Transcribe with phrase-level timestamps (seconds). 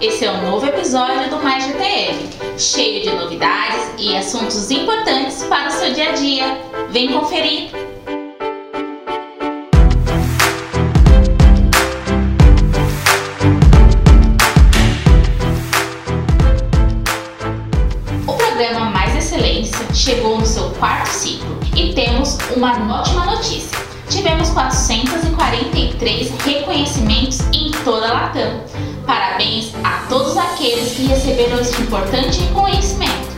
[0.00, 5.68] esse é um novo episódio do Mais GTM, cheio de novidades e assuntos importantes para
[5.68, 6.60] o seu dia a dia.
[6.90, 7.70] Vem conferir!
[18.26, 23.78] O programa Mais Excelência chegou no seu quarto ciclo e temos uma ótima notícia.
[24.10, 28.66] Tivemos 443 reconhecimentos em toda a Latam
[29.06, 29.72] Parabéns
[30.96, 33.28] que receberam este importante reconhecimento.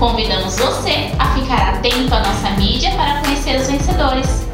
[0.00, 4.44] Convidamos você a ficar atento à nossa mídia para conhecer os vencedores.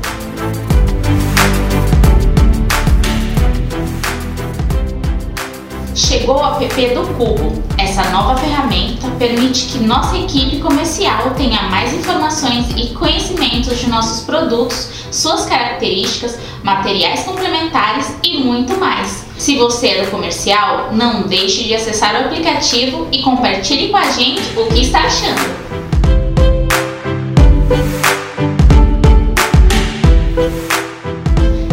[5.94, 7.62] Chegou o app do Cubo.
[7.78, 14.24] Essa nova ferramenta permite que nossa equipe comercial tenha mais informações e conhecimentos de nossos
[14.24, 19.29] produtos, suas características, materiais complementares e muito mais.
[19.40, 24.10] Se você é do comercial, não deixe de acessar o aplicativo e compartilhe com a
[24.10, 25.40] gente o que está achando.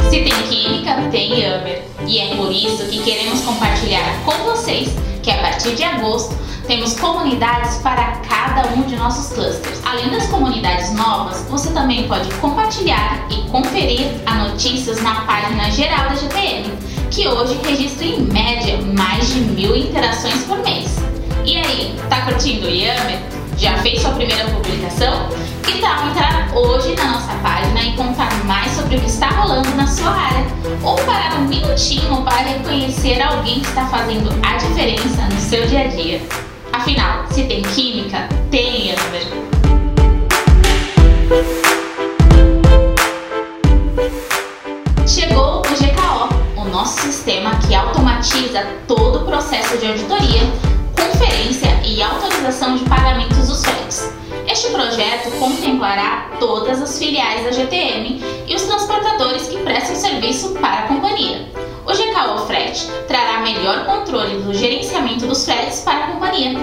[0.10, 1.84] Se tem química, tem Yammer.
[2.08, 4.88] E é por isso que queremos compartilhar com vocês
[5.22, 9.82] que a partir de agosto temos comunidades para cada um de nossos clusters.
[9.86, 16.08] Além das comunidades novas, você também pode compartilhar e conferir as notícias na página geral
[16.08, 16.37] da GTM
[17.12, 20.98] que hoje registra em média mais de mil interações por mês.
[21.46, 23.20] E aí, tá curtindo o Yammer?
[23.58, 25.30] Já fez sua primeira publicação?
[25.64, 29.70] Que tal entrar hoje na nossa página e contar mais sobre o que está rolando
[29.76, 30.46] na sua área?
[30.84, 35.82] Ou parar um minutinho para reconhecer alguém que está fazendo a diferença no seu dia
[35.82, 36.22] a dia?
[36.74, 39.57] Afinal, se tem química, tem Yammer.
[53.36, 54.14] Dos fretes.
[54.48, 60.86] Este projeto contemplará todas as filiais da GTM e os transportadores que prestam serviço para
[60.86, 61.48] a companhia.
[61.86, 66.60] O GKO Frete trará melhor controle do gerenciamento dos fretes para a companhia.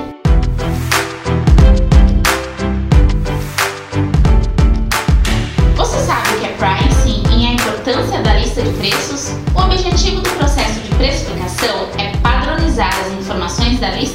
[5.77, 9.31] Você sabe que é pricing e a importância da lista de preços?
[9.55, 14.14] O objetivo do processo de precificação é padronizar as informações da lista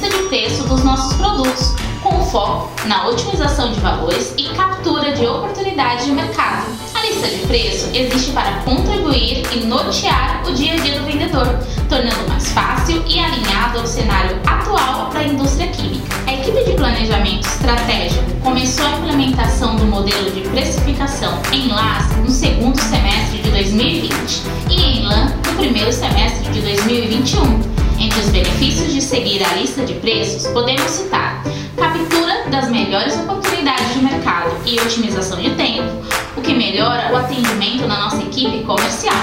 [2.30, 6.66] foco na otimização de valores e captura de oportunidades de mercado.
[6.94, 11.58] A lista de preço existe para contribuir e nortear o dia a dia do vendedor,
[11.88, 16.16] tornando mais fácil e alinhado ao cenário atual da indústria química.
[16.26, 22.30] A equipe de planejamento estratégico começou a implementação do modelo de precificação em LAS no
[22.30, 27.80] segundo semestre de 2020 e em LAN no primeiro semestre de 2021.
[27.98, 31.42] Entre os benefícios de seguir a lista de preços, podemos citar
[31.80, 35.90] captura das melhores oportunidades de mercado e otimização de tempo,
[36.36, 39.16] o que melhora o atendimento na nossa equipe comercial.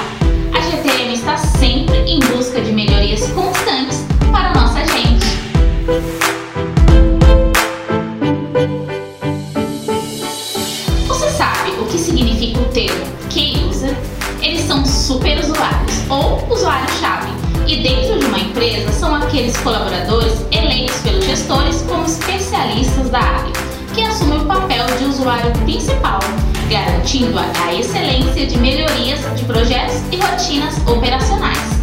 [0.52, 5.28] A GTM está sempre em busca de melhorias constantes para nossa gente.
[11.08, 13.96] Você sabe o que significa o termo Key User?
[14.42, 17.30] Eles são super usuários ou usuário-chave
[17.68, 22.08] e dentro de uma empresa são aqueles colaboradores eleitos pelos gestores como
[22.78, 23.54] especialistas da área,
[23.94, 26.20] que assumem o papel de usuário principal,
[26.70, 31.78] garantindo a excelência de melhorias de projetos e rotinas operacionais.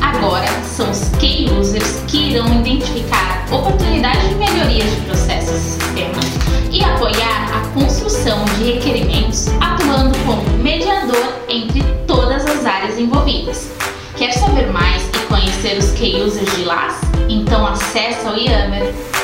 [0.00, 6.24] Agora são os key users que irão identificar oportunidades de melhorias de processos e sistemas
[6.70, 13.70] e apoiar a construção de requerimentos, atuando como mediador entre todas as áreas envolvidas.
[14.16, 17.00] Quer saber mais e conhecer os key users de LAS?
[17.28, 19.15] Então acesse o Yammer.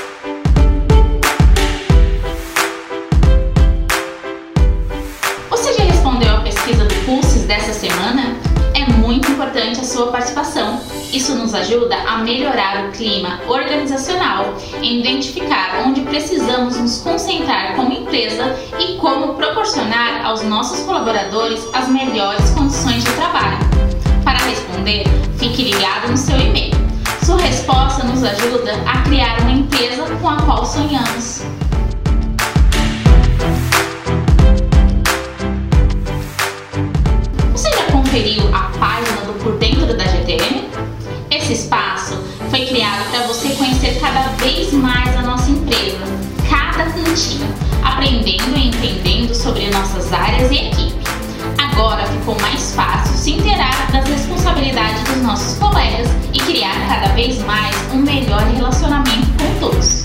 [7.53, 8.35] Dessa semana?
[8.73, 10.81] É muito importante a sua participação.
[11.13, 17.93] Isso nos ajuda a melhorar o clima organizacional, em identificar onde precisamos nos concentrar como
[17.93, 23.59] empresa e como proporcionar aos nossos colaboradores as melhores condições de trabalho
[24.49, 25.05] responder,
[25.39, 26.75] fique ligado no seu e-mail.
[27.25, 31.43] Sua resposta nos ajuda a criar uma empresa com a qual sonhamos.
[43.83, 45.99] Conhecer cada vez mais a nossa empresa,
[46.49, 47.53] cada cantinho,
[47.83, 51.03] aprendendo e entendendo sobre nossas áreas e equipe.
[51.59, 57.43] Agora ficou mais fácil se inteirar das responsabilidades dos nossos colegas e criar cada vez
[57.43, 60.05] mais um melhor relacionamento com todos.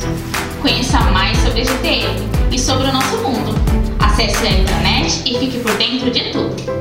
[0.59, 3.53] Conheça mais sobre a GTM e sobre o nosso mundo.
[3.99, 6.76] Acesse a internet e fique por dentro de tudo.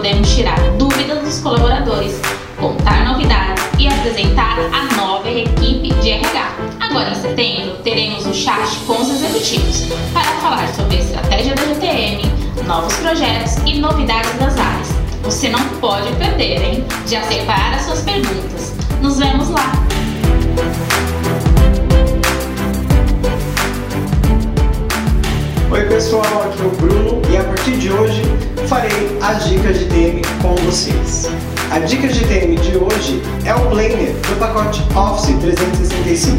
[0.00, 2.18] Podemos tirar dúvidas dos colaboradores,
[2.58, 6.52] contar novidades e apresentar a nova equipe de RH.
[6.80, 9.82] Agora em setembro, teremos o chat com os executivos
[10.14, 12.22] para falar sobre a estratégia da GTM,
[12.66, 14.88] novos projetos e novidades das áreas.
[15.22, 16.84] Você não pode perder, hein?
[17.06, 18.72] Já separa suas perguntas.
[19.02, 19.70] Nos vemos lá!
[25.70, 28.22] Oi pessoal, aqui é o Bruno e a partir de hoje
[28.66, 28.89] farei
[29.30, 31.28] as dicas de TM com vocês.
[31.70, 36.36] A dica de TM de hoje é o Planner do pacote Office 365.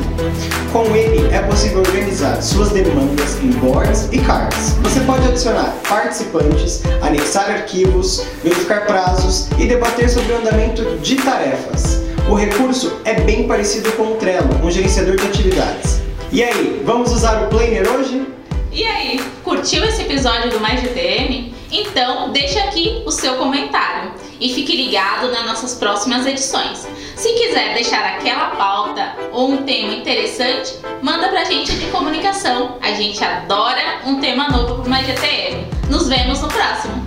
[0.74, 4.76] Com ele é possível organizar suas demandas em boards e cards.
[4.84, 12.02] Você pode adicionar participantes, anexar arquivos, verificar prazos e debater sobre o andamento de tarefas.
[12.30, 16.02] O recurso é bem parecido com o Trello, um gerenciador de atividades.
[16.30, 18.28] E aí, vamos usar o Planner hoje?
[18.70, 21.61] E aí, curtiu esse episódio do Mais GTM?
[21.72, 26.88] Então, deixa aqui o seu comentário e fique ligado nas nossas próximas edições.
[27.16, 32.78] Se quiser deixar aquela pauta ou um tema interessante, manda pra gente de comunicação.
[32.82, 35.66] A gente adora um tema novo pro Mais GTM.
[35.90, 37.01] Nos vemos no próximo!